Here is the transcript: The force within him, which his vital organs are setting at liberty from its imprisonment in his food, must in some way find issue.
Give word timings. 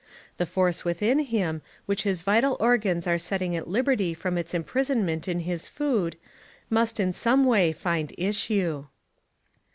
The 0.37 0.47
force 0.47 0.83
within 0.83 1.19
him, 1.19 1.61
which 1.85 2.01
his 2.01 2.23
vital 2.23 2.57
organs 2.59 3.05
are 3.05 3.19
setting 3.19 3.55
at 3.55 3.67
liberty 3.67 4.15
from 4.15 4.35
its 4.35 4.55
imprisonment 4.55 5.27
in 5.27 5.41
his 5.41 5.67
food, 5.67 6.17
must 6.71 6.99
in 6.99 7.13
some 7.13 7.45
way 7.45 7.71
find 7.71 8.11
issue. 8.17 8.87